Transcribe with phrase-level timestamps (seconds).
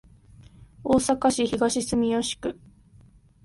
[0.83, 2.59] 大阪市東住吉区